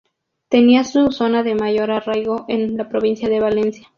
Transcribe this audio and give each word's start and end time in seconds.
Tenía 0.49 0.83
su 0.83 1.11
zona 1.11 1.43
de 1.43 1.53
mayor 1.53 1.91
arraigo 1.91 2.45
en 2.47 2.75
la 2.75 2.89
provincia 2.89 3.29
de 3.29 3.39
Valencia. 3.39 3.87